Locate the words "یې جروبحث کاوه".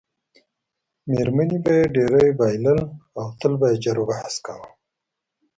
3.71-4.69